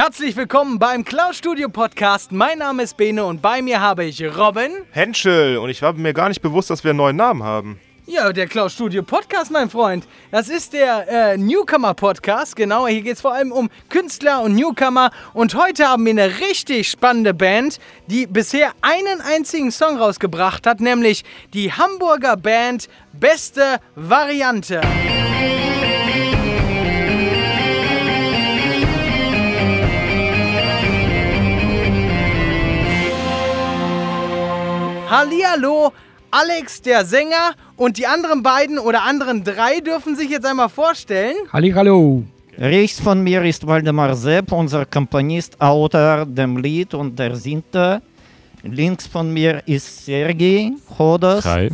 Herzlich 0.00 0.36
willkommen 0.36 0.78
beim 0.78 1.04
Cloud 1.04 1.34
Studio 1.34 1.68
Podcast. 1.68 2.30
Mein 2.30 2.58
Name 2.58 2.84
ist 2.84 2.96
Bene 2.96 3.24
und 3.24 3.42
bei 3.42 3.60
mir 3.62 3.80
habe 3.80 4.04
ich 4.04 4.22
Robin. 4.22 4.70
Henschel 4.92 5.58
und 5.58 5.70
ich 5.70 5.82
war 5.82 5.92
mir 5.92 6.14
gar 6.14 6.28
nicht 6.28 6.40
bewusst, 6.40 6.70
dass 6.70 6.84
wir 6.84 6.90
einen 6.90 6.98
neuen 6.98 7.16
Namen 7.16 7.42
haben. 7.42 7.80
Ja, 8.06 8.32
der 8.32 8.46
Cloud 8.46 8.70
Studio 8.70 9.02
Podcast, 9.02 9.50
mein 9.50 9.68
Freund. 9.68 10.06
Das 10.30 10.48
ist 10.48 10.72
der 10.72 11.32
äh, 11.32 11.36
Newcomer 11.36 11.94
Podcast. 11.94 12.54
Genau, 12.54 12.86
hier 12.86 13.02
geht 13.02 13.16
es 13.16 13.20
vor 13.20 13.34
allem 13.34 13.50
um 13.50 13.70
Künstler 13.88 14.40
und 14.42 14.54
Newcomer. 14.54 15.10
Und 15.34 15.56
heute 15.56 15.88
haben 15.88 16.04
wir 16.04 16.12
eine 16.12 16.38
richtig 16.38 16.88
spannende 16.88 17.34
Band, 17.34 17.80
die 18.06 18.28
bisher 18.28 18.70
einen 18.82 19.20
einzigen 19.20 19.72
Song 19.72 19.98
rausgebracht 19.98 20.64
hat, 20.68 20.80
nämlich 20.80 21.24
die 21.54 21.72
Hamburger 21.72 22.36
Band 22.36 22.88
Beste 23.14 23.80
Variante. 23.96 24.80
Hallihallo, 35.10 35.92
Alex, 36.30 36.82
der 36.82 37.02
Sänger, 37.02 37.54
und 37.76 37.96
die 37.96 38.06
anderen 38.06 38.42
beiden 38.42 38.78
oder 38.78 39.04
anderen 39.04 39.42
drei 39.42 39.80
dürfen 39.80 40.14
sich 40.16 40.28
jetzt 40.28 40.44
einmal 40.44 40.68
vorstellen. 40.68 41.34
Hallihallo. 41.50 42.24
Rechts 42.58 43.00
von 43.00 43.22
mir 43.22 43.42
ist 43.44 43.66
Waldemar 43.66 44.14
Sepp, 44.14 44.52
unser 44.52 44.84
Komponist, 44.84 45.58
Autor 45.62 46.26
dem 46.26 46.58
Lied 46.58 46.92
und 46.92 47.18
der 47.18 47.36
Sinte. 47.36 48.02
Links 48.62 49.06
von 49.06 49.32
mir 49.32 49.62
ist 49.64 50.04
Sergei 50.04 50.72
Hodos. 50.98 51.46
Hi. 51.46 51.70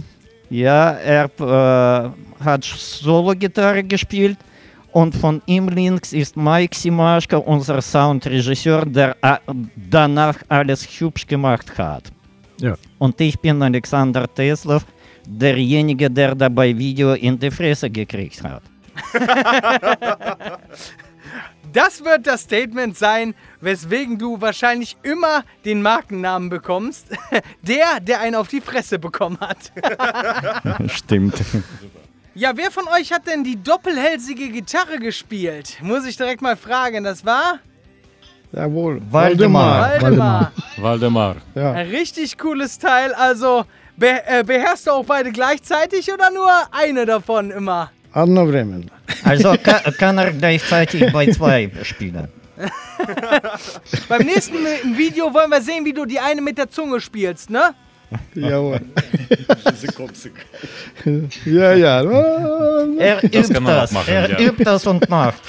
Ja, 0.48 0.92
er 0.92 1.24
äh, 1.40 2.44
hat 2.44 2.62
Solo-Gitarre 2.62 3.82
gespielt. 3.82 4.38
Und 4.92 5.12
von 5.12 5.42
ihm 5.46 5.68
links 5.68 6.12
ist 6.12 6.36
Mike 6.36 6.76
Simaschko, 6.76 7.38
unser 7.38 7.82
Soundregisseur, 7.82 8.86
der 8.86 9.16
äh, 9.22 9.38
danach 9.90 10.36
alles 10.48 10.86
hübsch 11.00 11.26
gemacht 11.26 11.76
hat. 11.76 12.13
Ja. 12.58 12.76
Und 12.98 13.20
ich 13.20 13.38
bin 13.38 13.62
Alexander 13.62 14.26
Teslov, 14.32 14.84
derjenige, 15.26 16.10
der 16.10 16.34
dabei 16.34 16.76
Video 16.76 17.14
in 17.14 17.38
die 17.38 17.50
Fresse 17.50 17.90
gekriegt 17.90 18.42
hat. 18.42 18.62
Das 21.74 22.04
wird 22.04 22.28
das 22.28 22.42
Statement 22.42 22.96
sein, 22.96 23.34
weswegen 23.60 24.16
du 24.16 24.40
wahrscheinlich 24.40 24.96
immer 25.02 25.44
den 25.64 25.82
Markennamen 25.82 26.48
bekommst. 26.48 27.08
Der, 27.62 27.98
der 28.00 28.20
einen 28.20 28.36
auf 28.36 28.46
die 28.46 28.60
Fresse 28.60 28.98
bekommen 28.98 29.38
hat. 29.40 29.72
Stimmt. 30.90 31.34
Ja, 32.34 32.52
wer 32.56 32.70
von 32.70 32.86
euch 32.88 33.12
hat 33.12 33.26
denn 33.26 33.42
die 33.42 33.60
doppelhälsige 33.60 34.50
Gitarre 34.50 34.98
gespielt? 34.98 35.78
Muss 35.82 36.06
ich 36.06 36.16
direkt 36.16 36.42
mal 36.42 36.56
fragen. 36.56 37.02
Das 37.02 37.24
war 37.24 37.58
Jawohl. 38.53 39.01
Waldemar. 39.11 40.01
Waldemar. 40.01 40.51
Waldemar. 40.77 41.35
Ja. 41.55 41.73
Ein 41.73 41.87
richtig 41.89 42.37
cooles 42.37 42.79
Teil. 42.79 43.13
Also, 43.13 43.65
be 43.95 44.21
äh, 44.25 44.43
beherrschst 44.43 44.87
du 44.87 44.91
auch 44.91 45.05
beide 45.05 45.31
gleichzeitig 45.31 46.11
oder 46.11 46.31
nur 46.31 46.51
eine 46.71 47.05
davon 47.05 47.51
immer? 47.51 47.91
Одновременно. 48.11 48.91
Also 49.23 49.55
ka 49.63 49.91
kann 49.91 50.17
er 50.17 50.31
gleichzeitig 50.31 51.11
bei 51.13 51.31
zwei 51.31 51.71
spielen. 51.83 52.29
Beim 54.09 54.23
nächsten 54.23 54.55
Video 54.97 55.33
wollen 55.33 55.49
wir 55.49 55.61
sehen, 55.61 55.85
wie 55.85 55.93
du 55.93 56.05
die 56.05 56.19
eine 56.19 56.41
mit 56.41 56.57
der 56.57 56.69
Zunge 56.69 56.99
spielst, 56.99 57.49
ne? 57.49 57.73
Jawohl. 58.33 58.81
ja, 61.45 61.73
ja. 61.73 62.01
Er 62.97 63.23
übt 63.23 63.53
kann 63.53 63.63
man 63.63 63.75
auch 63.75 63.81
das, 63.81 63.91
machen, 63.91 64.13
er 64.13 64.29
ja. 64.31 64.39
übt 64.39 64.63
das 64.63 64.87
und 64.87 65.07
macht. 65.09 65.41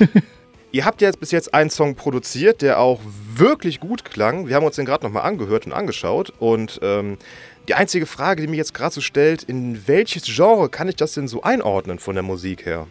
Ihr 0.74 0.84
habt 0.84 1.00
ja 1.00 1.06
jetzt 1.06 1.20
bis 1.20 1.30
jetzt 1.30 1.54
einen 1.54 1.70
Song 1.70 1.94
produziert, 1.94 2.60
der 2.60 2.80
auch 2.80 3.00
wirklich 3.36 3.78
gut 3.78 4.04
klang. 4.04 4.48
Wir 4.48 4.56
haben 4.56 4.66
uns 4.66 4.74
den 4.74 4.84
gerade 4.84 5.06
nochmal 5.06 5.22
angehört 5.22 5.66
und 5.66 5.72
angeschaut. 5.72 6.32
Und 6.40 6.80
ähm, 6.82 7.16
die 7.68 7.74
einzige 7.74 8.06
Frage, 8.06 8.42
die 8.42 8.48
mich 8.48 8.58
jetzt 8.58 8.74
gerade 8.74 8.92
so 8.92 9.00
stellt, 9.00 9.44
in 9.44 9.86
welches 9.86 10.24
Genre 10.24 10.68
kann 10.68 10.88
ich 10.88 10.96
das 10.96 11.14
denn 11.14 11.28
so 11.28 11.44
einordnen 11.44 12.00
von 12.00 12.16
der 12.16 12.24
Musik 12.24 12.66
her? 12.66 12.88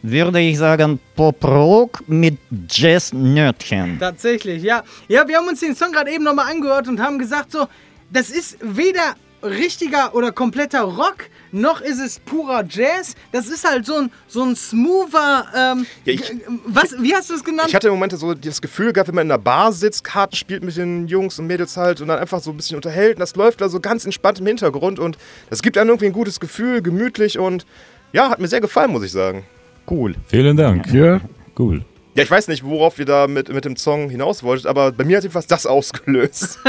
Würde 0.00 0.40
ich 0.40 0.56
sagen 0.56 0.98
Pop-Rock 1.16 2.02
mit 2.06 2.38
Jazz-Nötchen. 2.70 3.98
Tatsächlich, 4.00 4.62
ja. 4.62 4.82
Ja, 5.06 5.28
wir 5.28 5.36
haben 5.36 5.48
uns 5.48 5.60
den 5.60 5.76
Song 5.76 5.92
gerade 5.92 6.10
eben 6.10 6.24
nochmal 6.24 6.50
angehört 6.50 6.88
und 6.88 6.98
haben 6.98 7.18
gesagt, 7.18 7.52
so, 7.52 7.66
das 8.10 8.30
ist 8.30 8.56
weder 8.62 9.16
richtiger 9.46 10.14
oder 10.14 10.32
kompletter 10.32 10.82
Rock, 10.82 11.24
noch 11.52 11.80
ist 11.80 11.98
es 12.00 12.18
purer 12.18 12.64
Jazz. 12.68 13.14
Das 13.32 13.48
ist 13.48 13.68
halt 13.68 13.86
so 13.86 13.94
ein, 13.94 14.10
so 14.28 14.42
ein 14.42 14.54
smoother, 14.56 15.46
ähm, 15.56 15.86
Ja, 16.04 16.12
ich- 16.14 16.32
was, 16.66 16.94
wie 17.00 17.14
hast 17.14 17.30
du 17.30 17.34
es 17.34 17.44
genannt? 17.44 17.68
Ich 17.68 17.74
hatte 17.74 17.88
im 17.88 17.94
Moment 17.94 18.12
so 18.18 18.34
das 18.34 18.60
Gefühl 18.60 18.92
gehabt, 18.92 19.08
wenn 19.08 19.14
man 19.14 19.26
in 19.26 19.32
einer 19.32 19.38
Bar 19.42 19.72
sitzt, 19.72 20.04
Karten 20.04 20.36
spielt 20.36 20.62
mit 20.62 20.76
den 20.76 21.06
Jungs 21.08 21.38
und 21.38 21.46
Mädels 21.46 21.76
halt 21.76 22.00
und 22.00 22.08
dann 22.08 22.18
einfach 22.18 22.40
so 22.40 22.50
ein 22.50 22.56
bisschen 22.56 22.76
unterhält 22.76 23.16
und 23.16 23.20
das 23.20 23.36
läuft 23.36 23.60
da 23.60 23.68
so 23.68 23.80
ganz 23.80 24.04
entspannt 24.04 24.38
im 24.40 24.46
Hintergrund 24.46 24.98
und 24.98 25.16
das 25.50 25.62
gibt 25.62 25.78
einem 25.78 25.90
irgendwie 25.90 26.06
ein 26.06 26.12
gutes 26.12 26.40
Gefühl, 26.40 26.82
gemütlich 26.82 27.38
und 27.38 27.64
ja, 28.12 28.28
hat 28.30 28.38
mir 28.40 28.48
sehr 28.48 28.60
gefallen, 28.60 28.90
muss 28.92 29.02
ich 29.04 29.12
sagen. 29.12 29.44
Cool. 29.90 30.14
Vielen 30.28 30.56
Dank. 30.56 30.92
Ja. 30.92 31.20
Cool. 31.58 31.84
Ja, 32.16 32.22
ich 32.22 32.30
weiß 32.30 32.48
nicht, 32.48 32.64
worauf 32.64 32.98
ihr 32.98 33.04
da 33.04 33.26
mit, 33.26 33.52
mit 33.52 33.64
dem 33.66 33.76
Song 33.76 34.08
hinaus 34.08 34.42
wolltet, 34.42 34.66
aber 34.66 34.90
bei 34.90 35.04
mir 35.04 35.18
hat 35.18 35.24
jedenfalls 35.24 35.46
das 35.46 35.66
ausgelöst. 35.66 36.58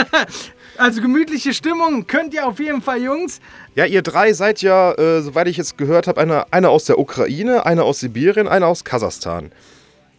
Also 0.79 1.01
gemütliche 1.01 1.55
Stimmung 1.55 2.05
könnt 2.05 2.35
ihr 2.35 2.45
auf 2.47 2.59
jeden 2.59 2.83
Fall, 2.83 3.01
Jungs. 3.01 3.39
Ja, 3.73 3.85
ihr 3.85 4.03
drei 4.03 4.31
seid 4.33 4.61
ja, 4.61 4.91
äh, 4.91 5.21
soweit 5.23 5.47
ich 5.47 5.57
jetzt 5.57 5.75
gehört 5.75 6.05
habe, 6.05 6.21
eine, 6.21 6.53
eine 6.53 6.69
aus 6.69 6.85
der 6.85 6.99
Ukraine, 6.99 7.65
eine 7.65 7.81
aus 7.81 7.99
Sibirien, 8.01 8.47
eine 8.47 8.67
aus 8.67 8.83
Kasachstan. 8.83 9.51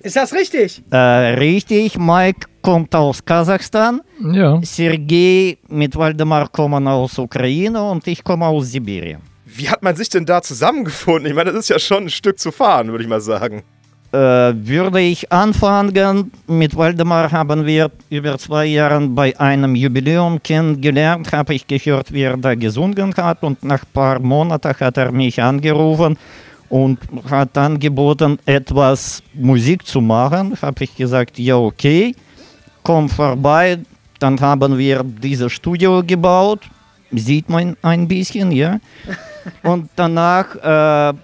Ist 0.00 0.16
das 0.16 0.32
richtig? 0.32 0.82
Äh, 0.90 0.96
richtig, 0.96 1.96
Mike 1.96 2.48
kommt 2.60 2.92
aus 2.96 3.24
Kasachstan, 3.24 4.00
Ja. 4.32 4.60
Sergei 4.64 5.58
mit 5.68 5.94
Waldemar 5.94 6.48
kommen 6.48 6.88
aus 6.88 7.16
Ukraine 7.18 7.80
und 7.88 8.04
ich 8.08 8.24
komme 8.24 8.46
aus 8.46 8.72
Sibirien. 8.72 9.20
Wie 9.44 9.68
hat 9.68 9.84
man 9.84 9.94
sich 9.94 10.08
denn 10.08 10.26
da 10.26 10.42
zusammengefunden? 10.42 11.26
Ich 11.26 11.34
meine, 11.36 11.52
das 11.52 11.60
ist 11.60 11.68
ja 11.68 11.78
schon 11.78 12.04
ein 12.06 12.10
Stück 12.10 12.38
zu 12.40 12.50
fahren, 12.50 12.90
würde 12.90 13.04
ich 13.04 13.08
mal 13.10 13.20
sagen. 13.20 13.62
Äh, 14.10 14.16
würde 14.16 15.00
ich 15.00 15.30
anfangen, 15.30 16.32
mit 16.46 16.74
Waldemar 16.74 17.30
haben 17.30 17.66
wir 17.66 17.90
über 18.08 18.38
zwei 18.38 18.64
Jahre 18.64 19.06
bei 19.06 19.38
einem 19.38 19.74
Jubiläum 19.74 20.42
kennengelernt, 20.42 21.30
habe 21.30 21.52
ich 21.52 21.66
gehört, 21.66 22.10
wie 22.10 22.22
er 22.22 22.38
da 22.38 22.54
gesungen 22.54 23.14
hat 23.14 23.42
und 23.42 23.62
nach 23.62 23.82
ein 23.82 23.92
paar 23.92 24.18
Monaten 24.18 24.74
hat 24.80 24.96
er 24.96 25.12
mich 25.12 25.42
angerufen 25.42 26.16
und 26.70 26.98
hat 27.28 27.58
angeboten, 27.58 28.38
etwas 28.46 29.22
Musik 29.34 29.86
zu 29.86 30.00
machen. 30.00 30.56
Habe 30.62 30.84
ich 30.84 30.96
gesagt, 30.96 31.38
ja 31.38 31.56
okay, 31.56 32.14
komm 32.82 33.10
vorbei. 33.10 33.78
Dann 34.18 34.40
haben 34.40 34.78
wir 34.78 35.04
dieses 35.04 35.52
Studio 35.52 36.02
gebaut, 36.02 36.60
sieht 37.12 37.50
man 37.50 37.76
ein 37.82 38.08
bisschen, 38.08 38.52
ja. 38.52 38.78
Und 39.62 39.88
danach 39.96 41.12
äh, 41.12 41.14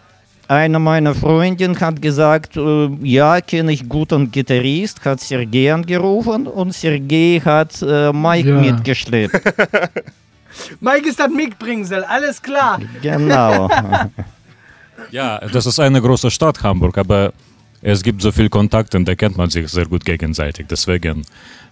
eine 0.48 0.78
meiner 0.78 1.14
Freundinnen 1.14 1.78
hat 1.80 2.00
gesagt, 2.02 2.56
äh, 2.56 2.88
ja, 3.02 3.40
kenne 3.40 3.72
ich 3.72 3.88
guten 3.88 4.30
Gitarrist, 4.30 5.04
hat 5.04 5.20
Sergei 5.20 5.72
angerufen 5.72 6.46
und 6.46 6.72
Sergei 6.74 7.40
hat 7.44 7.80
äh, 7.82 8.12
Mike 8.12 8.48
Ja. 8.48 8.60
mitgeschleppt. 8.60 9.34
Mike 10.80 11.08
ist 11.08 11.18
das 11.18 11.30
Mickbringsel, 11.30 12.04
alles 12.04 12.40
klar. 12.40 12.80
genau. 13.02 13.68
Ja, 15.10 15.38
das 15.52 15.66
ist 15.66 15.80
eine 15.80 16.00
große 16.00 16.30
Stadt, 16.30 16.62
Hamburg, 16.62 16.96
aber 16.98 17.32
es 17.82 18.02
gibt 18.02 18.22
so 18.22 18.30
viel 18.32 18.48
Kontakt 18.48 18.94
und 18.94 19.06
da 19.06 19.14
kennt 19.14 19.36
man 19.36 19.50
sich 19.50 19.68
sehr 19.68 19.86
gut 19.86 20.04
gegenseitig. 20.04 20.66
Deswegen, 20.70 21.24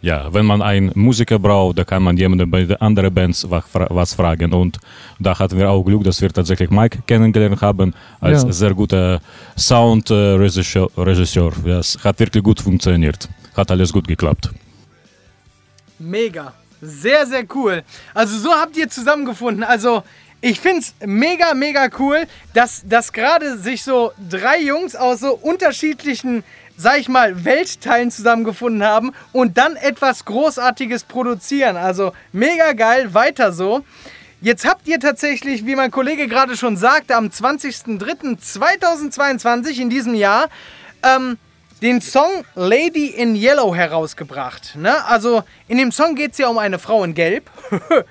ja, 0.02 0.32
wenn 0.34 0.44
man 0.44 0.60
einen 0.62 0.90
Musiker 0.94 1.38
braucht, 1.38 1.78
da 1.78 1.84
kann 1.84 2.02
man 2.02 2.16
jemanden 2.16 2.50
bei 2.50 2.64
den 2.64 2.76
anderen 2.80 3.14
Bands 3.14 3.48
was 3.48 3.64
fra- 3.72 3.86
was 3.90 4.12
fragen. 4.14 4.52
Und 4.52 4.78
da 5.18 5.38
hatten 5.38 5.56
wir 5.56 5.70
auch 5.70 5.82
Glück, 5.84 6.02
dass 6.04 6.20
wir 6.20 6.30
tatsächlich 6.30 6.70
Mike 6.70 6.98
kennengelernt 7.06 7.62
haben 7.62 7.94
als 8.20 8.42
Ja. 8.42 8.52
sehr 8.52 8.74
guter 8.74 9.20
Soundregisseur. 9.56 10.90
Regisseur. 10.96 11.52
Ja, 11.64 11.78
es 11.78 11.96
hat 12.02 12.18
wirklich 12.18 12.42
gut 12.42 12.60
funktioniert. 12.60 13.28
Hat 13.56 13.70
alles 13.70 13.92
gut 13.92 14.06
geklappt. 14.08 14.50
Mega. 15.98 16.52
Sehr, 16.80 17.24
sehr 17.26 17.44
cool. 17.54 17.82
Also 18.12 18.36
so 18.38 18.50
habt 18.52 18.76
ihr 18.76 18.88
zusammengefunden. 18.88 19.62
Also 19.62 20.02
ich 20.40 20.58
finde 20.58 20.80
es 20.80 20.94
mega, 21.06 21.54
mega 21.54 21.88
cool, 22.00 22.26
dass, 22.54 22.82
dass 22.84 23.12
gerade 23.12 23.56
sich 23.56 23.84
so 23.84 24.10
drei 24.28 24.60
Jungs 24.60 24.96
aus 24.96 25.20
so 25.20 25.34
unterschiedlichen, 25.34 26.42
sag 26.82 26.98
ich 26.98 27.08
mal, 27.08 27.44
Weltteilen 27.44 28.10
zusammengefunden 28.10 28.84
haben 28.84 29.12
und 29.32 29.56
dann 29.56 29.76
etwas 29.76 30.24
Großartiges 30.24 31.04
produzieren. 31.04 31.76
Also 31.76 32.12
mega 32.32 32.72
geil, 32.72 33.14
weiter 33.14 33.52
so. 33.52 33.84
Jetzt 34.40 34.66
habt 34.66 34.88
ihr 34.88 34.98
tatsächlich, 34.98 35.64
wie 35.66 35.76
mein 35.76 35.92
Kollege 35.92 36.26
gerade 36.26 36.56
schon 36.56 36.76
sagte, 36.76 37.14
am 37.14 37.26
20.03.2022 37.26 39.80
in 39.80 39.88
diesem 39.88 40.14
Jahr 40.14 40.48
ähm, 41.04 41.38
den 41.80 42.00
Song 42.00 42.44
Lady 42.54 43.06
in 43.06 43.36
Yellow 43.36 43.72
herausgebracht. 43.74 44.76
Ne? 44.76 45.04
Also 45.04 45.44
in 45.68 45.78
dem 45.78 45.92
Song 45.92 46.16
geht 46.16 46.32
es 46.32 46.38
ja 46.38 46.48
um 46.48 46.58
eine 46.58 46.80
Frau 46.80 47.04
in 47.04 47.14
Gelb. 47.14 47.48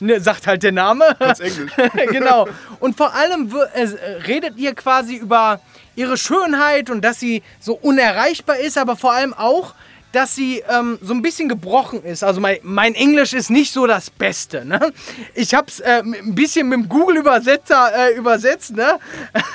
ne, 0.00 0.20
sagt 0.20 0.48
halt 0.48 0.64
der 0.64 0.72
Name. 0.72 1.16
Ganz 1.18 1.40
Englisch. 1.40 1.72
genau. 2.10 2.48
Und 2.80 2.96
vor 2.96 3.14
allem 3.14 3.54
äh, 3.74 3.82
redet 4.26 4.56
ihr 4.56 4.74
quasi 4.74 5.16
über 5.16 5.60
ihre 5.96 6.16
Schönheit 6.16 6.90
und 6.90 7.02
dass 7.02 7.20
sie 7.20 7.42
so 7.60 7.74
unerreichbar 7.74 8.58
ist, 8.58 8.78
aber 8.78 8.96
vor 8.96 9.12
allem 9.12 9.34
auch, 9.34 9.74
dass 10.12 10.34
sie 10.34 10.62
ähm, 10.68 10.98
so 11.02 11.14
ein 11.14 11.22
bisschen 11.22 11.48
gebrochen 11.48 12.04
ist. 12.04 12.22
Also 12.22 12.40
mein, 12.40 12.58
mein 12.62 12.94
Englisch 12.94 13.32
ist 13.32 13.50
nicht 13.50 13.72
so 13.72 13.86
das 13.86 14.10
Beste. 14.10 14.64
Ne? 14.64 14.92
Ich 15.34 15.54
habe 15.54 15.66
es 15.68 15.80
äh, 15.80 16.02
ein 16.04 16.34
bisschen 16.34 16.68
mit 16.68 16.78
dem 16.78 16.88
Google-Übersetzer 16.88 17.92
äh, 17.94 18.14
übersetzt, 18.14 18.76
ne? 18.76 18.98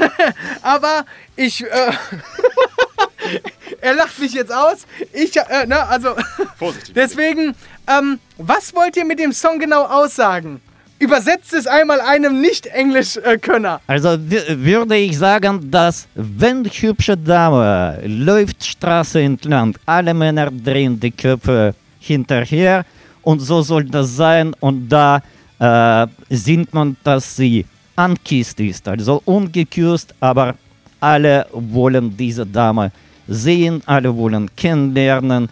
aber 0.62 1.06
ich... 1.36 1.64
Äh, 1.64 1.92
er 3.82 3.94
lacht 3.94 4.18
mich 4.20 4.34
jetzt 4.34 4.52
aus. 4.52 4.88
Ich, 5.14 5.38
äh, 5.38 5.68
ne, 5.68 5.88
also... 5.88 6.16
Vorsichtig. 6.58 6.94
Deswegen, 6.96 7.56
ähm, 7.88 8.20
was 8.38 8.74
wollt 8.74 8.98
ihr 8.98 9.06
mit 9.06 9.20
dem 9.20 9.34
Song 9.34 9.60
genau 9.60 9.84
aussagen? 9.84 10.62
Übersetzt 11.00 11.54
es 11.54 11.68
einmal 11.68 12.02
einem 12.02 12.42
Nicht-Englisch-Könner. 12.42 13.82
Also 13.86 14.18
würde 14.20 14.96
ich 14.98 15.18
sagen, 15.18 15.70
dass 15.70 16.08
wenn 16.16 16.66
hübsche 16.66 17.16
Dame 17.16 18.00
läuft 18.06 18.66
Straße 18.66 19.22
entlang, 19.22 19.78
alle 19.86 20.14
Männer 20.16 20.50
drehen 20.50 21.00
die 21.00 21.12
Köpfe 21.12 21.76
hinterher 22.00 22.84
und 23.22 23.40
so 23.42 23.62
soll 23.62 23.86
das 23.86 24.16
sein 24.16 24.56
und 24.60 24.90
da 24.90 25.22
äh, 25.60 26.08
sieht 26.30 26.74
man, 26.74 26.98
dass 27.04 27.36
sie 27.36 27.64
ankisst 27.96 28.60
ist, 28.60 28.88
also 28.88 29.22
ungeküsst, 29.26 30.16
aber 30.20 30.56
alle 31.00 31.46
wollen 31.52 32.16
diese 32.18 32.46
Dame 32.46 32.92
sehen, 33.28 33.84
alle 33.86 34.16
wollen 34.16 34.50
kennenlernen 34.56 35.48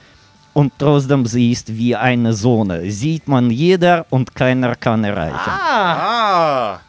und 0.56 0.72
trotzdem 0.80 1.26
sie 1.26 1.52
ist 1.52 1.68
wie 1.76 1.96
eine 1.96 2.32
Sonne. 2.34 2.90
Sieht 2.90 3.28
man 3.28 3.52
jeder 3.52 4.06
und 4.10 4.34
keiner 4.34 4.76
kann 4.76 5.04
erreichen. 5.04 5.50
Ah. 5.50 6.80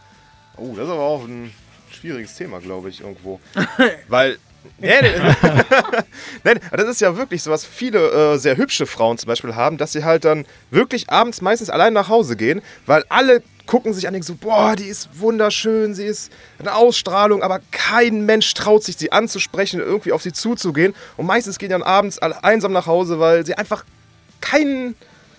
Oh, 0.57 0.73
das 0.77 0.85
ist 0.85 0.91
aber 0.91 1.03
auch 1.03 1.25
ein 1.25 1.51
schwieriges 1.91 2.35
Thema, 2.37 2.61
glaube 2.61 2.89
ich, 2.91 3.01
irgendwo. 3.01 3.41
Weil. 4.09 4.39
Nein, 6.45 6.61
das 6.73 6.89
ist 6.89 7.01
ja 7.01 7.17
wirklich 7.17 7.43
so, 7.43 7.51
was 7.51 7.65
viele 7.65 8.35
äh, 8.35 8.39
sehr 8.39 8.57
hübsche 8.57 8.87
Frauen 8.87 9.19
zum 9.19 9.29
Beispiel 9.29 9.55
haben, 9.55 9.79
dass 9.79 9.93
sie 9.93 10.05
halt 10.05 10.25
dann 10.25 10.47
wirklich 10.71 11.11
abends 11.11 11.41
meistens 11.41 11.71
allein 11.71 11.93
nach 11.93 12.09
Hause 12.09 12.37
gehen, 12.37 12.63
weil 12.87 13.05
alle 13.09 13.43
gucken 13.67 13.93
sich 13.93 14.07
an 14.07 14.15
und 14.15 14.25
denken 14.25 14.27
so, 14.27 14.35
boah, 14.35 14.77
die 14.77 14.85
ist 14.85 15.21
wunderschön, 15.21 15.95
sie 15.95 16.05
ist 16.05 16.33
eine 16.59 16.75
Ausstrahlung, 16.75 17.43
aber 17.43 17.61
kein 17.71 18.25
Mensch 18.25 18.55
traut 18.55 18.85
sich, 18.85 18.97
sie 18.97 19.13
anzusprechen, 19.13 19.81
irgendwie 19.81 20.13
auf 20.13 20.23
sie 20.23 20.33
zuzugehen. 20.33 20.95
Und 21.17 21.27
meistens 21.27 21.59
gehen 21.59 21.71
dann 21.71 21.83
abends 21.83 22.19
einsam 22.19 22.73
nach 22.73 22.87
Hause, 22.87 23.19
weil 23.19 23.45
sie 23.45 23.55
einfach 23.55 23.85
keinen, 24.41 24.95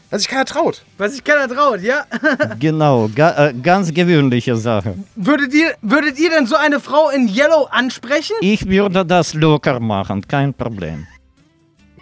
dass 0.10 0.22
sich 0.22 0.30
keiner 0.30 0.46
traut. 0.46 0.84
Was 0.98 1.14
sich 1.14 1.24
keiner 1.24 1.48
traut, 1.48 1.82
ja? 1.82 2.06
Genau, 2.60 3.10
ga, 3.14 3.48
äh, 3.48 3.54
ganz 3.54 3.94
gewöhnliche 3.94 4.56
Sache. 4.56 4.96
Würdet 5.16 5.54
ihr, 5.54 5.74
würdet 5.82 6.18
ihr 6.20 6.30
denn 6.30 6.46
so 6.46 6.56
eine 6.56 6.80
Frau 6.80 7.10
in 7.10 7.28
Yellow 7.28 7.68
ansprechen? 7.72 8.36
Ich 8.42 8.68
würde 8.68 9.06
das 9.06 9.34
locker 9.34 9.80
machen, 9.80 10.28
kein 10.28 10.54
Problem. 10.54 11.08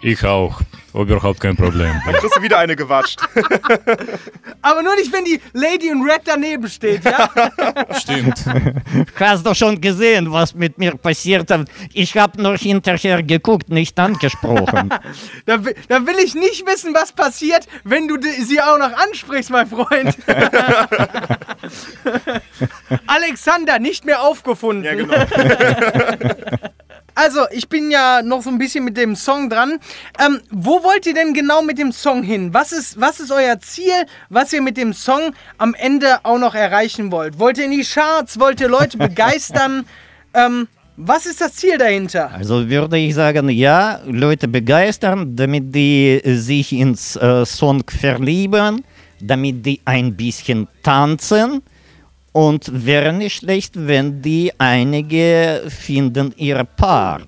Ich 0.02 0.24
auch. 0.24 0.60
Überhaupt 0.94 1.40
kein 1.40 1.56
Problem. 1.56 1.92
Dann 2.06 2.14
kriegst 2.14 2.36
du 2.36 2.42
wieder 2.42 2.58
eine 2.58 2.74
gewatscht. 2.74 3.20
Aber 4.62 4.82
nur 4.82 4.94
nicht, 4.96 5.12
wenn 5.12 5.24
die 5.24 5.40
Lady 5.52 5.88
in 5.88 6.02
Red 6.02 6.22
daneben 6.24 6.68
steht, 6.68 7.04
ja? 7.04 7.28
Stimmt. 7.98 8.44
Hast 9.18 9.44
du 9.44 9.54
schon 9.54 9.80
gesehen, 9.80 10.32
was 10.32 10.54
mit 10.54 10.78
mir 10.78 10.96
passiert 10.96 11.50
hat? 11.50 11.68
Ich 11.92 12.16
habe 12.16 12.40
nur 12.40 12.56
hinterher 12.56 13.22
geguckt, 13.22 13.68
nicht 13.68 13.98
angesprochen. 13.98 14.90
Da, 15.44 15.58
da 15.88 16.06
will 16.06 16.16
ich 16.24 16.34
nicht 16.34 16.66
wissen, 16.66 16.94
was 16.94 17.12
passiert, 17.12 17.66
wenn 17.84 18.08
du 18.08 18.16
sie 18.22 18.60
auch 18.60 18.78
noch 18.78 18.92
ansprichst, 18.92 19.50
mein 19.50 19.66
Freund. 19.66 20.16
Alexander, 23.06 23.78
nicht 23.78 24.04
mehr 24.04 24.22
aufgefunden. 24.22 24.84
ja, 24.84 24.94
genau. 24.94 25.14
Also, 27.16 27.40
ich 27.50 27.70
bin 27.70 27.90
ja 27.90 28.20
noch 28.22 28.42
so 28.42 28.50
ein 28.50 28.58
bisschen 28.58 28.84
mit 28.84 28.98
dem 28.98 29.16
Song 29.16 29.48
dran. 29.48 29.78
Ähm, 30.24 30.40
wo 30.50 30.84
wollt 30.84 31.06
ihr 31.06 31.14
denn 31.14 31.32
genau 31.32 31.62
mit 31.62 31.78
dem 31.78 31.90
Song 31.90 32.22
hin? 32.22 32.52
Was 32.52 32.72
ist, 32.72 33.00
was 33.00 33.20
ist 33.20 33.32
euer 33.32 33.58
Ziel, 33.58 34.04
was 34.28 34.52
ihr 34.52 34.60
mit 34.60 34.76
dem 34.76 34.92
Song 34.92 35.32
am 35.56 35.72
Ende 35.72 36.18
auch 36.24 36.38
noch 36.38 36.54
erreichen 36.54 37.10
wollt? 37.10 37.38
Wollt 37.38 37.56
ihr 37.56 37.64
in 37.64 37.70
die 37.70 37.84
Charts? 37.84 38.38
Wollt 38.38 38.60
ihr 38.60 38.68
Leute 38.68 38.98
begeistern? 38.98 39.86
ähm, 40.34 40.68
was 40.98 41.24
ist 41.24 41.40
das 41.40 41.54
Ziel 41.54 41.78
dahinter? 41.78 42.30
Also 42.32 42.68
würde 42.68 42.98
ich 42.98 43.14
sagen, 43.14 43.48
ja, 43.48 43.98
Leute 44.06 44.46
begeistern, 44.46 45.34
damit 45.34 45.74
die 45.74 46.20
äh, 46.22 46.34
sich 46.34 46.74
ins 46.74 47.16
äh, 47.16 47.46
Song 47.46 47.82
verlieben, 47.88 48.84
damit 49.22 49.64
die 49.64 49.80
ein 49.86 50.14
bisschen 50.14 50.68
tanzen. 50.82 51.62
Und 52.36 52.84
wäre 52.84 53.14
nicht 53.14 53.36
schlecht, 53.38 53.72
wenn 53.74 54.20
die 54.20 54.52
einige 54.58 55.62
finden 55.68 56.34
ihr 56.36 56.64
Paar. 56.64 57.22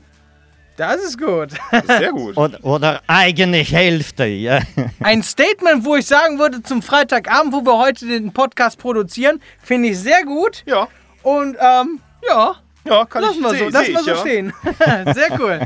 Das 0.77 0.97
ist 0.97 1.19
gut. 1.19 1.49
Sehr 1.87 2.13
gut. 2.13 2.37
Oder, 2.37 2.63
oder 2.63 3.01
eigene 3.07 3.57
Hälfte, 3.57 4.27
ja. 4.27 4.61
Ein 5.01 5.23
Statement, 5.23 5.83
wo 5.87 5.97
ich 5.97 6.05
sagen 6.05 6.39
würde, 6.39 6.63
zum 6.63 6.83
Freitagabend, 6.83 7.55
wo 7.55 7.63
wir 7.63 7.79
heute 7.79 8.07
den 8.07 8.33
Podcast 8.35 8.79
produzieren, 8.79 9.41
finde 9.63 9.89
ich 9.89 9.99
sehr 9.99 10.25
gut. 10.27 10.63
Ja, 10.67 10.87
Und 11.23 11.57
ähm, 11.59 12.01
ja, 12.29 12.57
ja, 12.85 13.05
kann 13.07 13.23
lassen 13.23 13.39
ich 13.39 13.43
wir 13.45 13.51
seh- 13.51 13.59
so, 13.59 13.69
lassen 13.71 13.87
seh 13.87 13.93
wir 13.93 13.99
ich, 14.01 14.05
so 14.05 14.11
ja. 14.11 14.17
stehen. 14.19 14.53
sehr 15.15 15.41
cool. 15.41 15.61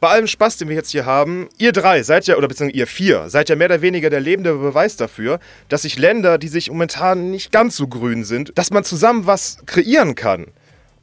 Bei 0.00 0.08
allem 0.08 0.26
Spaß, 0.26 0.56
den 0.56 0.70
wir 0.70 0.76
jetzt 0.76 0.92
hier 0.92 1.04
haben, 1.04 1.50
ihr 1.58 1.72
drei 1.72 2.02
seid 2.02 2.26
ja, 2.26 2.38
oder 2.38 2.48
beziehungsweise 2.48 2.78
ihr 2.78 2.86
vier, 2.86 3.28
seid 3.28 3.50
ja 3.50 3.56
mehr 3.56 3.66
oder 3.66 3.82
weniger 3.82 4.08
der 4.08 4.20
lebende 4.20 4.54
Beweis 4.54 4.96
dafür, 4.96 5.40
dass 5.68 5.82
sich 5.82 5.98
Länder, 5.98 6.38
die 6.38 6.48
sich 6.48 6.70
momentan 6.70 7.30
nicht 7.30 7.52
ganz 7.52 7.76
so 7.76 7.86
grün 7.86 8.24
sind, 8.24 8.56
dass 8.56 8.70
man 8.70 8.82
zusammen 8.82 9.26
was 9.26 9.58
kreieren 9.66 10.14
kann. 10.14 10.46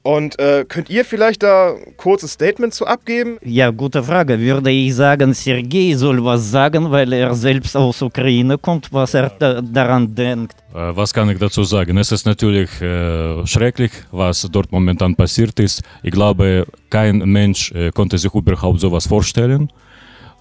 Und 0.07 0.39
äh, 0.39 0.63
könnt 0.63 0.89
ihr 0.89 1.04
vielleicht 1.04 1.44
da 1.44 1.74
ein 1.74 1.98
kurzes 1.98 2.31
Statement 2.31 2.74
zu 2.74 2.88
abgeben? 2.88 3.39
Ja, 3.44 3.71
gute 3.71 4.01
Frage. 4.01 4.39
Würde 4.39 4.71
ich 4.71 4.95
sagen, 4.95 5.33
Sergei 5.33 5.95
soll 5.95 6.24
was 6.24 6.50
sagen, 6.50 6.89
weil 6.89 7.12
er 7.12 7.36
selbst 7.36 7.75
aus 7.75 8.01
Ukraine 8.01 8.57
kommt, 8.57 8.94
was 8.94 9.13
er 9.13 9.30
da, 9.38 9.62
daran 9.62 10.15
denkt. 10.15 10.56
Äh, 10.74 10.95
Was 10.95 11.13
kann 11.13 11.30
ich 11.30 11.39
dazu 11.39 11.65
sagen? 11.65 11.98
Es 11.98 12.13
ist 12.13 12.25
natürlich 12.25 12.69
äh, 12.81 13.45
schrecklich, 13.45 13.92
was 14.12 14.48
dort 14.50 14.71
momentan 14.71 15.13
passiert 15.13 15.59
ist. 15.59 15.83
Ich 16.04 16.12
glaube, 16.12 16.65
kein 16.89 17.18
Mensch 17.18 17.74
äh, 17.74 17.92
konnte 17.92 18.18
sich 18.18 18.33
überhaupt 18.33 18.80
sowas 18.80 19.07
vorstellen. 19.07 19.69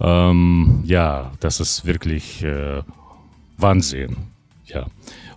Ähm, 0.01 0.85
ja, 0.85 1.33
das 1.41 1.59
ist 1.59 1.85
wirklich 1.85 2.45
äh, 2.45 2.83
Wahnsinn. 3.59 4.17
Ja. 4.67 4.87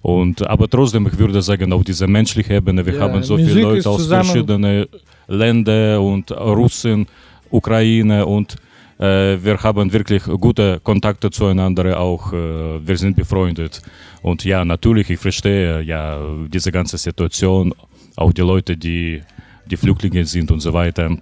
Und, 0.02 0.48
aber 0.48 0.70
trotzdem, 0.70 1.08
ich 1.08 1.18
würde 1.18 1.42
sagen, 1.42 1.74
auf 1.74 1.84
dieser 1.84 2.08
menschlichen 2.08 2.56
Ebene, 2.56 2.86
wir 2.86 2.96
Ja, 2.96 3.02
haben 3.02 3.22
so 3.24 3.34
Musik 3.34 3.50
viele 3.50 3.62
Leute 3.62 3.90
aus 3.90 4.08
verschiedenen 4.08 4.86
Ländern 5.28 6.00
und 6.00 6.32
Russen, 6.32 7.06
Ukraine 7.52 8.26
und 8.26 8.56
äh, 9.00 9.38
wir 9.42 9.58
haben 9.64 9.92
wirklich 9.92 10.24
gute 10.24 10.80
Kontakte 10.82 11.30
zueinander, 11.32 12.00
auch 12.00 12.34
äh, 12.34 12.86
wir 12.86 12.98
sind 12.98 13.16
befreundet. 13.16 13.82
Und 14.22 14.44
ja, 14.44 14.66
natürlich, 14.66 15.10
ich 15.10 15.20
verstehe 15.20 15.82
ja 15.82 16.20
diese 16.48 16.72
ganze 16.72 16.98
Situation, 16.98 17.74
auch 18.16 18.34
die 18.34 18.42
Leute, 18.42 18.76
die, 18.76 19.22
die 19.66 19.78
Flüchtlinge 19.78 20.26
sind 20.26 20.52
und 20.52 20.60
so 20.60 20.74
weiter. 20.74 21.16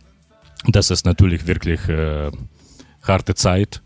Das 0.68 0.90
ist 0.90 1.06
natürlich 1.06 1.46
wirklich 1.46 1.88
äh, 1.88 2.32
harte 3.04 3.36
Zeit. 3.36 3.82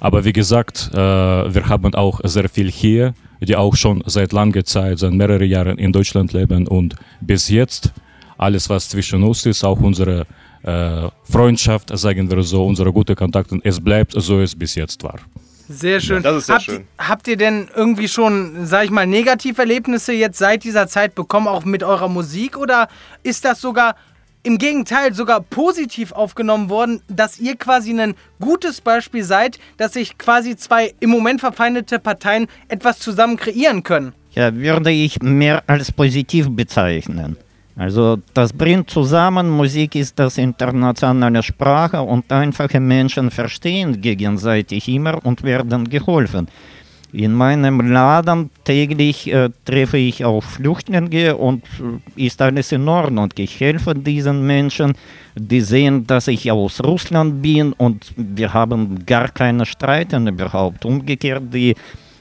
Aber 0.00 0.24
wie 0.24 0.32
gesagt, 0.32 0.90
äh, 0.92 0.96
wir 0.96 1.68
haben 1.68 1.94
auch 1.94 2.20
sehr 2.24 2.48
viel 2.48 2.70
hier, 2.70 3.14
die 3.40 3.54
auch 3.54 3.76
schon 3.76 4.02
seit 4.06 4.32
langer 4.32 4.64
Zeit, 4.64 4.98
seit 4.98 5.12
mehreren 5.12 5.48
Jahren 5.48 5.78
in 5.78 5.92
Deutschland 5.92 6.32
leben 6.32 6.66
und 6.66 6.96
bis 7.20 7.48
jetzt 7.48 7.92
alles, 8.38 8.70
was 8.70 8.88
zwischen 8.88 9.22
uns 9.22 9.44
ist, 9.44 9.62
auch 9.62 9.78
unsere 9.78 10.26
äh, 10.62 11.08
Freundschaft, 11.24 11.96
sagen 11.98 12.30
wir 12.30 12.42
so, 12.42 12.66
unsere 12.66 12.92
gute 12.92 13.14
Kontakte, 13.14 13.58
es 13.62 13.78
bleibt 13.78 14.12
so, 14.12 14.40
es 14.40 14.54
bis 14.54 14.74
jetzt 14.74 15.02
war. 15.02 15.18
Sehr 15.68 16.00
schön. 16.00 16.22
das 16.22 16.36
ist 16.38 16.46
sehr 16.46 16.54
habt, 16.56 16.64
schön. 16.64 16.84
Habt 16.98 17.28
ihr 17.28 17.36
denn 17.36 17.68
irgendwie 17.76 18.08
schon, 18.08 18.66
sag 18.66 18.86
ich 18.86 18.90
mal, 18.90 19.06
Negativerlebnisse 19.06 20.12
jetzt 20.12 20.38
seit 20.38 20.64
dieser 20.64 20.88
Zeit 20.88 21.14
bekommen, 21.14 21.46
auch 21.46 21.64
mit 21.64 21.84
eurer 21.84 22.08
Musik? 22.08 22.56
Oder 22.56 22.88
ist 23.22 23.44
das 23.44 23.60
sogar 23.60 23.94
im 24.42 24.58
Gegenteil 24.58 25.12
sogar 25.14 25.40
positiv 25.40 26.12
aufgenommen 26.12 26.70
worden, 26.70 27.02
dass 27.08 27.38
ihr 27.38 27.56
quasi 27.56 27.98
ein 27.98 28.14
gutes 28.40 28.80
Beispiel 28.80 29.22
seid, 29.22 29.58
dass 29.76 29.94
sich 29.94 30.16
quasi 30.18 30.56
zwei 30.56 30.94
im 31.00 31.10
Moment 31.10 31.40
verfeindete 31.40 31.98
Parteien 31.98 32.46
etwas 32.68 32.98
zusammen 32.98 33.36
kreieren 33.36 33.82
können? 33.82 34.12
Ja, 34.32 34.54
würde 34.54 34.90
ich 34.90 35.20
mehr 35.22 35.62
als 35.66 35.92
positiv 35.92 36.48
bezeichnen. 36.50 37.36
Also 37.76 38.18
das 38.34 38.52
bringt 38.52 38.90
zusammen, 38.90 39.48
Musik 39.48 39.94
ist 39.94 40.18
das 40.18 40.36
internationale 40.38 41.42
Sprache 41.42 42.02
und 42.02 42.30
einfache 42.30 42.78
Menschen 42.78 43.30
verstehen 43.30 44.00
gegenseitig 44.00 44.88
immer 44.88 45.24
und 45.24 45.42
werden 45.42 45.88
geholfen. 45.88 46.48
In 47.12 47.34
meinem 47.34 47.80
Laden 47.80 48.50
täglich 48.64 49.32
äh, 49.32 49.50
treffe 49.64 49.98
ich 49.98 50.24
auch 50.24 50.42
Flüchtlinge 50.42 51.36
und 51.36 51.64
äh, 52.16 52.26
ist 52.26 52.40
alles 52.40 52.70
in 52.72 52.88
Ordnung. 52.88 53.30
Ich 53.36 53.58
helfe 53.58 53.94
diesen 53.94 54.46
Menschen, 54.46 54.94
die 55.34 55.60
sehen, 55.60 56.06
dass 56.06 56.28
ich 56.28 56.50
aus 56.50 56.82
Russland 56.82 57.42
bin 57.42 57.72
und 57.72 58.12
wir 58.16 58.54
haben 58.54 59.04
gar 59.06 59.28
keine 59.28 59.66
Streiten 59.66 60.28
überhaupt. 60.28 60.84
Umgekehrt, 60.84 61.52
die 61.52 61.74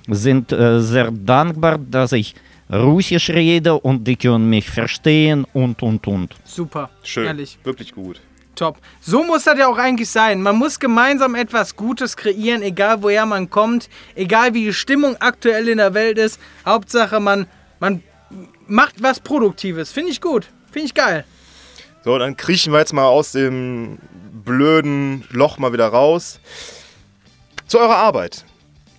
sind 0.07 0.51
äh, 0.51 0.79
sehr 0.81 1.11
dankbar, 1.11 1.77
dass 1.77 2.11
ich 2.13 2.33
Russisch 2.71 3.29
rede 3.29 3.73
und 3.75 4.07
die 4.07 4.15
können 4.15 4.49
mich 4.49 4.69
verstehen 4.69 5.45
und 5.53 5.81
und 5.81 6.05
und. 6.07 6.35
Super. 6.45 6.89
Schön. 7.03 7.25
Ehrlich. 7.25 7.57
Wirklich 7.63 7.93
gut. 7.93 8.21
Top. 8.59 8.77
So 8.99 9.23
muss 9.23 9.45
das 9.45 9.57
ja 9.57 9.67
auch 9.67 9.77
eigentlich 9.77 10.09
sein. 10.09 10.41
Man 10.41 10.57
muss 10.57 10.81
gemeinsam 10.81 11.33
etwas 11.33 11.77
Gutes 11.77 12.17
kreieren, 12.17 12.61
egal 12.61 13.01
woher 13.01 13.25
man 13.25 13.49
kommt, 13.49 13.89
egal 14.15 14.53
wie 14.53 14.65
die 14.65 14.73
Stimmung 14.73 15.15
aktuell 15.21 15.69
in 15.69 15.77
der 15.77 15.93
Welt 15.93 16.17
ist. 16.17 16.41
Hauptsache, 16.65 17.21
man, 17.21 17.47
man 17.79 18.03
macht 18.67 19.01
was 19.01 19.21
Produktives. 19.21 19.93
Finde 19.93 20.11
ich 20.11 20.19
gut. 20.19 20.49
Finde 20.71 20.87
ich 20.87 20.93
geil. 20.93 21.23
So, 22.03 22.17
dann 22.17 22.35
kriechen 22.35 22.73
wir 22.73 22.79
jetzt 22.79 22.91
mal 22.91 23.05
aus 23.05 23.31
dem 23.31 23.97
blöden 24.43 25.23
Loch 25.29 25.57
mal 25.57 25.71
wieder 25.71 25.87
raus. 25.87 26.41
Zu 27.65 27.79
eurer 27.79 27.95
Arbeit. 27.95 28.43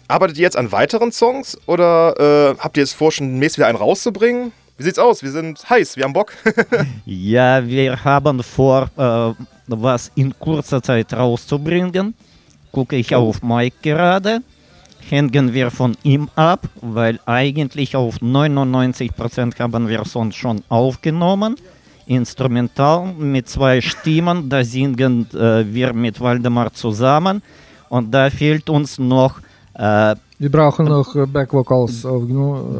Arbeitet 0.08 0.38
ihr 0.38 0.42
jetzt 0.42 0.56
an 0.56 0.72
weiteren 0.72 1.12
Songs 1.12 1.58
oder 1.66 2.14
äh, 2.18 2.56
habt 2.58 2.78
ihr 2.78 2.82
jetzt 2.82 2.94
vor, 2.94 3.12
schon 3.12 3.26
demnächst 3.26 3.58
wieder 3.58 3.66
einen 3.66 3.76
rauszubringen? 3.76 4.52
Wie 4.80 4.84
sieht's 4.84 4.98
aus? 4.98 5.22
Wir 5.22 5.30
sind 5.30 5.68
heiß, 5.68 5.98
wir 5.98 6.04
haben 6.04 6.14
Bock. 6.14 6.32
Ja, 7.04 7.68
wir 7.68 8.02
haben 8.02 8.42
vor, 8.42 8.88
äh, 8.96 9.44
was 9.66 10.10
in 10.14 10.32
kurzer 10.38 10.82
Zeit 10.82 11.12
rauszubringen. 11.12 12.14
Gucke 12.72 12.96
ich 12.96 13.14
auf 13.14 13.42
Mike 13.42 13.76
gerade. 13.82 14.40
Hängen 15.06 15.52
wir 15.52 15.70
von 15.70 15.98
ihm 16.02 16.30
ab, 16.34 16.66
weil 16.80 17.20
eigentlich 17.26 17.94
auf 17.94 18.22
99% 18.22 19.58
haben 19.58 19.86
wir 19.86 20.02
Songs 20.06 20.34
schon 20.34 20.62
aufgenommen. 20.70 21.56
Instrumental 22.06 23.12
mit 23.12 23.50
zwei 23.50 23.82
Stimmen, 23.82 24.48
da 24.48 24.64
singen 24.64 25.26
äh, 25.34 25.62
wir 25.70 25.92
mit 25.92 26.18
Waldemar 26.22 26.72
zusammen. 26.72 27.42
Und 27.90 28.14
da 28.14 28.30
fehlt 28.30 28.70
uns 28.70 28.98
noch 28.98 29.42
äh, 29.74 30.14
Wir 30.38 30.50
brauchen 30.50 30.86
noch 30.86 31.14
äh, 31.14 31.26
Backvocals. 31.26 32.06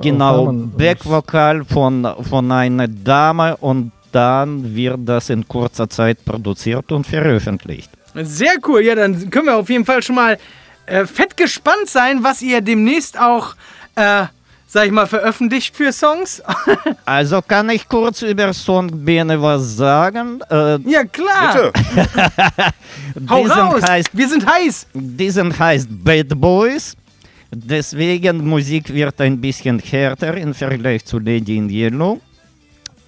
Genau. 0.01 0.53
Backvokal 0.53 1.65
von, 1.65 2.07
von 2.29 2.53
einer 2.53 2.89
Dame 2.89 3.57
und 3.57 3.93
dann 4.13 4.75
wird 4.75 5.01
das 5.05 5.31
in 5.31 5.47
kurzer 5.47 5.89
Zeit 5.89 6.25
produziert 6.25 6.91
und 6.93 7.07
veröffentlicht. 7.07 7.91
Sehr 8.15 8.55
cool. 8.67 8.83
Ja, 8.83 8.95
dann 8.95 9.31
können 9.31 9.47
wir 9.47 9.57
auf 9.57 9.71
jeden 9.71 9.85
Fall 9.85 10.03
schon 10.03 10.17
mal 10.17 10.37
äh, 10.87 11.07
fett 11.07 11.37
gespannt 11.37 11.87
sein, 11.87 12.23
was 12.23 12.43
ihr 12.43 12.61
demnächst 12.61 13.19
auch, 13.21 13.55
äh, 13.95 14.25
sag 14.71 14.87
ich 14.87 14.93
mal, 14.93 15.07
veröffentlicht 15.07 15.75
für 15.77 15.93
Songs. 15.93 16.43
Also 17.05 17.43
kann 17.43 17.69
ich 17.71 17.89
kurz 17.89 18.23
über 18.23 18.53
Songbene 18.53 19.41
was 19.43 19.77
sagen. 19.77 20.41
Äh, 20.49 20.79
ja, 20.89 21.05
klar. 21.05 21.73
Bitte. 21.73 21.73
Hau 23.29 23.43
diesen, 23.43 23.59
raus. 23.59 23.83
heißt, 23.83 24.11
Wir 24.13 24.29
sind 24.29 24.47
heiß. 24.47 24.87
diesen 24.95 25.59
heißt 25.59 25.89
Bad 25.91 26.29
Boys. 26.41 26.97
Deswegen 27.53 28.47
Musik 28.47 28.95
wird 28.95 29.21
ein 29.21 29.41
bisschen 29.41 29.81
härter 29.81 30.37
im 30.37 30.55
Vergleich 30.55 31.05
zu 31.05 31.19
Lady 31.19 31.57
in 31.57 31.69
Yellow. 31.69 32.21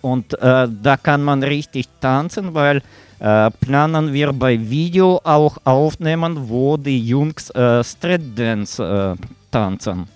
Und 0.00 0.34
äh, 0.34 0.68
da 0.82 0.96
kann 0.96 1.22
man 1.22 1.44
richtig 1.44 1.86
tanzen, 2.00 2.52
weil 2.52 2.82
äh, 3.20 3.50
planen 3.60 4.12
wir 4.12 4.32
bei 4.32 4.58
Video 4.58 5.20
auch 5.22 5.58
aufnehmen, 5.62 6.48
wo 6.48 6.76
die 6.76 7.06
Jungs 7.06 7.50
äh, 7.50 7.84
Street 7.84 8.36
Dance 8.36 8.82
äh, 8.82 9.26
tanzen. 9.52 10.08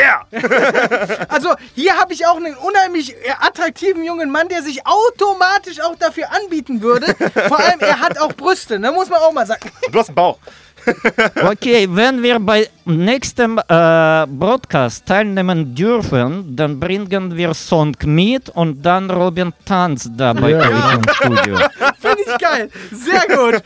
Yeah! 0.00 0.26
Also 1.28 1.54
hier 1.74 1.96
habe 1.96 2.12
ich 2.12 2.26
auch 2.26 2.36
einen 2.36 2.56
unheimlich 2.56 3.14
äh, 3.14 3.30
attraktiven 3.40 4.04
jungen 4.04 4.30
Mann, 4.30 4.48
der 4.48 4.62
sich 4.62 4.86
automatisch 4.86 5.80
auch 5.80 5.96
dafür 5.96 6.32
anbieten 6.32 6.82
würde. 6.82 7.14
Vor 7.48 7.58
allem, 7.58 7.80
er 7.80 8.00
hat 8.00 8.18
auch 8.18 8.32
Brüste, 8.32 8.78
ne? 8.78 8.92
muss 8.92 9.08
man 9.08 9.20
auch 9.20 9.32
mal 9.32 9.46
sagen. 9.46 9.70
Du 9.90 9.98
hast 9.98 10.08
einen 10.08 10.14
Bauch. 10.14 10.38
Okay, 11.42 11.86
wenn 11.90 12.22
wir 12.22 12.38
bei 12.38 12.68
nächstem 12.84 13.58
äh, 13.58 14.26
Broadcast 14.26 15.06
teilnehmen 15.06 15.74
dürfen, 15.74 16.56
dann 16.56 16.78
bringen 16.80 17.36
wir 17.36 17.54
Song 17.54 17.94
mit 18.04 18.48
und 18.50 18.82
dann 18.82 19.10
Robin 19.10 19.52
tanzt 19.64 20.10
da 20.16 20.32
bei 20.32 20.50
Ja. 20.50 20.92
im 20.92 21.02
Studio. 21.14 21.56
Finde 22.00 22.22
ich 22.26 22.38
geil. 22.38 22.70
Sehr 22.90 23.26
gut. 23.36 23.62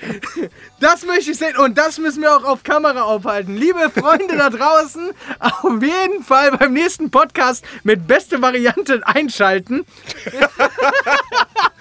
Das 0.80 1.04
möchte 1.06 1.30
ich 1.30 1.38
sehen 1.38 1.56
und 1.56 1.78
das 1.78 1.99
müssen 1.99 2.23
wir 2.23 2.37
auch 2.37 2.44
auf 2.44 2.62
Kamera 2.62 3.02
aufhalten. 3.02 3.56
Liebe 3.56 3.90
Freunde 3.90 4.37
da 4.37 4.50
draußen, 4.50 5.11
auf 5.38 5.83
jeden 5.83 6.23
Fall 6.25 6.52
beim 6.56 6.73
nächsten 6.73 7.11
Podcast 7.11 7.64
mit 7.85 8.06
beste 8.06 8.40
Variante 8.42 9.00
einschalten. 9.06 9.85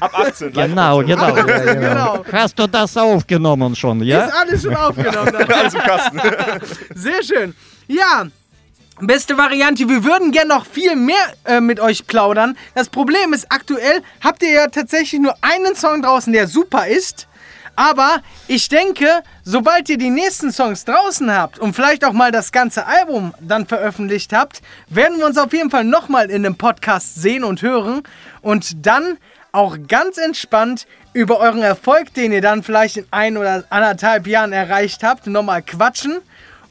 Ab 0.00 0.18
18. 0.18 0.52
live. 0.52 0.68
Genau, 0.68 0.98
genau. 1.02 1.34
Genau. 1.80 2.24
Hast 2.32 2.58
du 2.58 2.66
das 2.66 2.96
aufgenommen 2.96 3.74
schon, 3.76 4.02
ja? 4.02 4.24
Ist 4.24 4.34
alles 4.34 4.62
schon 4.62 4.76
aufgenommen. 4.76 5.34
Alles 5.36 5.74
im 5.74 5.80
Kasten. 5.80 6.20
Sehr 6.94 7.22
schön. 7.22 7.54
Ja, 7.86 8.26
beste 9.00 9.36
Variante. 9.36 9.88
Wir 9.88 10.04
würden 10.04 10.32
gern 10.32 10.48
noch 10.48 10.66
viel 10.66 10.96
mehr 10.96 11.16
äh, 11.44 11.60
mit 11.60 11.80
euch 11.80 12.06
plaudern. 12.06 12.56
Das 12.74 12.88
Problem 12.88 13.32
ist, 13.32 13.46
aktuell 13.50 14.02
habt 14.20 14.42
ihr 14.42 14.50
ja 14.52 14.66
tatsächlich 14.68 15.20
nur 15.20 15.34
einen 15.40 15.74
Song 15.74 16.02
draußen, 16.02 16.32
der 16.32 16.46
super 16.46 16.86
ist. 16.86 17.26
Aber 17.76 18.20
ich 18.46 18.68
denke, 18.68 19.22
sobald 19.42 19.88
ihr 19.88 19.96
die 19.96 20.10
nächsten 20.10 20.52
Songs 20.52 20.84
draußen 20.84 21.34
habt 21.34 21.58
und 21.58 21.74
vielleicht 21.74 22.04
auch 22.04 22.12
mal 22.12 22.30
das 22.30 22.52
ganze 22.52 22.86
Album 22.86 23.32
dann 23.40 23.66
veröffentlicht 23.66 24.32
habt, 24.32 24.60
werden 24.88 25.18
wir 25.18 25.26
uns 25.26 25.38
auf 25.38 25.52
jeden 25.52 25.70
Fall 25.70 25.84
nochmal 25.84 26.30
in 26.30 26.44
einem 26.44 26.56
Podcast 26.56 27.14
sehen 27.22 27.42
und 27.42 27.62
hören 27.62 28.02
und 28.42 28.84
dann 28.84 29.16
auch 29.52 29.76
ganz 29.88 30.18
entspannt 30.18 30.86
über 31.12 31.38
euren 31.40 31.62
Erfolg, 31.62 32.14
den 32.14 32.32
ihr 32.32 32.40
dann 32.40 32.62
vielleicht 32.62 32.96
in 32.98 33.06
ein 33.10 33.36
oder 33.36 33.64
anderthalb 33.70 34.26
Jahren 34.26 34.52
erreicht 34.52 35.02
habt, 35.02 35.26
nochmal 35.26 35.62
quatschen. 35.62 36.18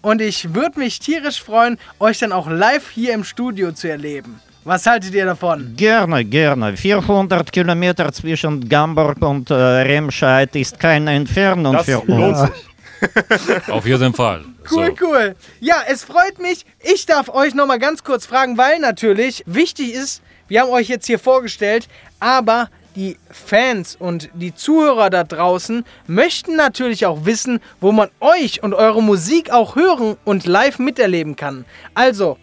Und 0.02 0.22
ich 0.22 0.54
würde 0.54 0.80
mich 0.80 1.00
tierisch 1.00 1.44
freuen, 1.44 1.78
euch 2.00 2.20
dann 2.20 2.32
auch 2.32 2.50
live 2.50 2.90
hier 2.90 3.14
im 3.14 3.24
Studio 3.24 3.72
zu 3.74 3.90
erleben. 3.90 4.40
Was 4.64 4.86
haltet 4.86 5.14
ihr 5.14 5.26
davon? 5.26 5.74
Gerne, 5.76 6.24
gerne. 6.24 6.78
400 6.78 7.52
Kilometer 7.52 8.12
zwischen 8.12 8.68
Gamburg 8.70 9.22
und 9.22 9.50
äh, 9.50 9.54
Remscheid 9.54 10.56
ist 10.56 10.80
keine 10.80 11.12
Entfernung 11.14 11.74
Das 11.74 11.86
für 11.86 12.04
lohnt 12.06 12.38
uns. 12.38 12.42
sich. 12.42 12.70
Auf 13.70 13.86
jeden 13.86 14.14
Fall. 14.14 14.44
Cool, 14.70 14.94
so. 15.00 15.06
cool. 15.08 15.36
Ja, 15.60 15.78
es 15.88 16.04
freut 16.04 16.40
mich. 16.40 16.66
Ich 16.82 17.06
darf 17.06 17.30
euch 17.30 17.54
nochmal 17.56 17.80
ganz 17.80 18.04
kurz 18.04 18.26
fragen, 18.26 18.58
weil 18.58 18.80
natürlich 18.80 19.44
wichtig 19.46 19.94
ist, 19.94 20.22
wir 20.50 20.62
haben 20.62 20.72
euch 20.72 20.90
jetzt 20.90 21.08
hier 21.08 21.20
vorgestellt, 21.20 21.88
aber 22.20 22.70
die 22.96 23.18
Fans 23.30 23.96
und 23.96 24.30
die 24.34 24.54
Zuhörer 24.54 25.10
da 25.10 25.24
draußen 25.24 25.86
möchten 26.08 26.56
natürlich 26.56 27.06
auch 27.06 27.24
wissen, 27.24 27.60
wo 27.80 27.92
man 27.92 28.10
euch 28.20 28.62
und 28.62 28.74
eure 28.74 29.02
Musik 29.02 29.52
auch 29.52 29.76
hören 29.76 30.18
und 30.26 30.46
live 30.46 30.80
miterleben 30.80 31.36
kann. 31.36 31.66
Also, 31.94 32.38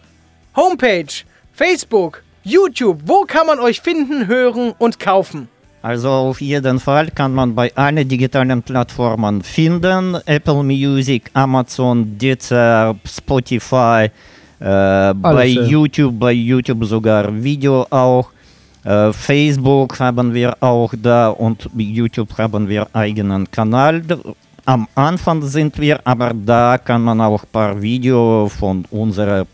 Homepage, 0.55 1.13
Facebook, 1.53 2.23
YouTube, 2.43 3.01
wo 3.05 3.21
kann 3.23 3.45
man 3.45 3.59
euch 3.59 3.81
finden, 3.81 4.27
hören 4.27 4.73
und 4.79 4.99
kaufen? 4.99 5.49
Also 5.81 6.09
auf 6.09 6.41
jeden 6.41 6.79
Fall 6.79 7.11
kann 7.11 7.33
man 7.33 7.53
bei 7.53 7.71
allen 7.75 8.07
digitalen 8.07 8.63
Plattformen 8.63 9.41
finden. 9.43 10.17
Apple 10.25 10.63
Music, 10.63 11.29
Amazon, 11.33 12.17
Deezer, 12.17 12.95
Spotify, 13.05 14.09
äh, 14.59 15.13
bei 15.13 15.45
ja. 15.45 15.61
YouTube, 15.63 16.19
bei 16.19 16.31
YouTube 16.31 16.83
sogar 16.85 17.31
Video 17.43 17.85
auch. 17.89 18.29
Äh, 18.83 19.11
Facebook 19.13 19.99
haben 19.99 20.33
wir 20.33 20.55
auch 20.61 20.93
da 21.01 21.29
und 21.29 21.69
bei 21.73 21.83
YouTube 21.83 22.37
haben 22.37 22.67
wir 22.67 22.87
eigenen 22.93 23.49
Kanal. 23.51 24.01
Am 24.65 24.87
Anfang 24.95 25.41
sind 25.43 25.77
wir, 25.79 25.99
aber 26.05 26.33
da 26.33 26.77
kann 26.77 27.01
man 27.01 27.21
auch 27.21 27.43
ein 27.43 27.49
paar 27.51 27.81
Videos 27.81 28.53
von 28.53 28.85
unseren 28.91 29.45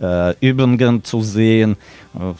äh, 0.00 0.34
Übungen 0.40 1.02
zu 1.02 1.22
sehen. 1.22 1.76
Äh, 2.14 2.34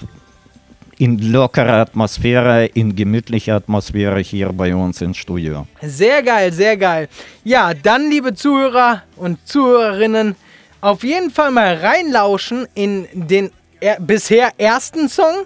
in 0.98 1.18
lockerer 1.30 1.80
Atmosphäre, 1.80 2.66
in 2.66 2.94
gemütlicher 2.94 3.56
Atmosphäre 3.56 4.20
hier 4.20 4.52
bei 4.52 4.75
uns 4.75 5.00
im 5.02 5.12
Studio. 5.12 5.66
Sehr 5.82 6.22
geil, 6.22 6.52
sehr 6.52 6.76
geil. 6.76 7.08
Ja, 7.44 7.75
dann, 7.75 8.10
liebe 8.10 8.34
Zuhörer 8.34 9.02
und 9.16 9.38
Zuhörerinnen, 9.46 10.34
auf 10.80 11.04
jeden 11.04 11.30
Fall 11.30 11.50
mal 11.50 11.75
reinlauschen 11.75 12.66
in 12.75 13.06
den 13.12 13.50
er 13.80 14.00
bisher 14.00 14.52
ersten 14.59 15.09
Song 15.09 15.45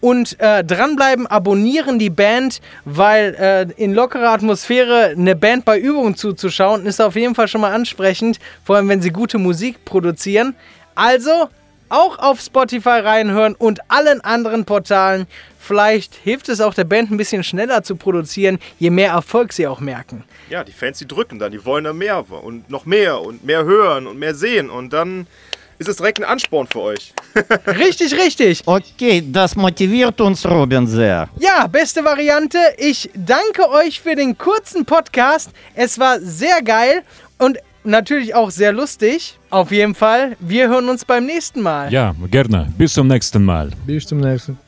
und 0.00 0.38
äh, 0.38 0.62
dranbleiben, 0.62 1.26
abonnieren 1.26 1.98
die 1.98 2.10
Band, 2.10 2.60
weil 2.84 3.34
äh, 3.36 3.82
in 3.82 3.94
lockerer 3.94 4.32
Atmosphäre 4.32 5.14
eine 5.16 5.34
Band 5.34 5.64
bei 5.64 5.78
Übungen 5.78 6.14
zuzuschauen, 6.14 6.84
ist 6.84 7.00
auf 7.00 7.16
jeden 7.16 7.34
Fall 7.34 7.48
schon 7.48 7.62
mal 7.62 7.72
ansprechend, 7.72 8.38
vor 8.64 8.76
allem 8.76 8.88
wenn 8.90 9.00
sie 9.00 9.10
gute 9.10 9.38
Musik 9.38 9.84
produzieren. 9.86 10.54
Also 10.94 11.48
auch 11.88 12.18
auf 12.18 12.40
Spotify 12.40 13.00
reinhören 13.00 13.54
und 13.54 13.80
allen 13.88 14.20
anderen 14.20 14.64
Portalen. 14.66 15.26
Vielleicht 15.64 16.14
hilft 16.14 16.48
es 16.50 16.60
auch 16.60 16.74
der 16.74 16.84
Band 16.84 17.10
ein 17.10 17.16
bisschen 17.16 17.42
schneller 17.42 17.82
zu 17.82 17.96
produzieren, 17.96 18.58
je 18.78 18.90
mehr 18.90 19.12
Erfolg 19.12 19.52
sie 19.52 19.66
auch 19.66 19.80
merken. 19.80 20.24
Ja, 20.50 20.62
die 20.62 20.72
Fans, 20.72 20.98
die 20.98 21.08
drücken 21.08 21.38
dann, 21.38 21.52
die 21.52 21.64
wollen 21.64 21.84
dann 21.84 21.96
mehr 21.96 22.24
und 22.30 22.68
noch 22.68 22.84
mehr 22.84 23.20
und 23.20 23.44
mehr 23.44 23.64
hören 23.64 24.06
und 24.06 24.18
mehr 24.18 24.34
sehen 24.34 24.68
und 24.68 24.92
dann 24.92 25.26
ist 25.78 25.88
es 25.88 25.96
direkt 25.96 26.18
ein 26.20 26.24
Ansporn 26.24 26.66
für 26.66 26.80
euch. 26.80 27.12
Richtig, 27.66 28.14
richtig. 28.14 28.62
Okay, 28.64 29.24
das 29.26 29.56
motiviert 29.56 30.20
uns, 30.20 30.46
Robin, 30.46 30.86
sehr. 30.86 31.28
Ja, 31.40 31.66
beste 31.66 32.04
Variante. 32.04 32.58
Ich 32.78 33.10
danke 33.14 33.68
euch 33.70 34.00
für 34.00 34.14
den 34.14 34.38
kurzen 34.38 34.84
Podcast. 34.84 35.50
Es 35.74 35.98
war 35.98 36.20
sehr 36.20 36.62
geil 36.62 37.02
und 37.38 37.58
natürlich 37.82 38.34
auch 38.34 38.50
sehr 38.50 38.72
lustig. 38.72 39.38
Auf 39.50 39.72
jeden 39.72 39.94
Fall, 39.94 40.36
wir 40.40 40.68
hören 40.68 40.88
uns 40.88 41.04
beim 41.04 41.26
nächsten 41.26 41.60
Mal. 41.60 41.92
Ja, 41.92 42.14
gerne. 42.30 42.72
Bis 42.78 42.94
zum 42.94 43.08
nächsten 43.08 43.44
Mal. 43.44 43.70
Bis 43.86 44.06
zum 44.06 44.20
nächsten. 44.20 44.58